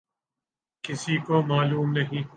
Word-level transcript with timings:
کسی 0.83 1.17
کو 1.17 1.41
معلوم 1.41 1.91
نہیں۔ 1.91 2.23